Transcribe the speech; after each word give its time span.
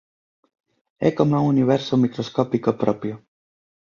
É 1.07 1.09
coma 1.17 1.41
un 1.43 1.47
universo 1.55 1.93
microscópico 2.03 2.69
propio. 2.83 3.15